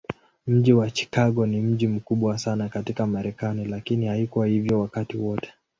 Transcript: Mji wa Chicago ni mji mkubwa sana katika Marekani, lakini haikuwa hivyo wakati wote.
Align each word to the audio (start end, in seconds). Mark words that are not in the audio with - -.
Mji 0.47 0.73
wa 0.73 0.89
Chicago 0.91 1.45
ni 1.45 1.61
mji 1.61 1.87
mkubwa 1.87 2.37
sana 2.37 2.69
katika 2.69 3.07
Marekani, 3.07 3.65
lakini 3.65 4.05
haikuwa 4.05 4.47
hivyo 4.47 4.79
wakati 4.79 5.17
wote. 5.17 5.53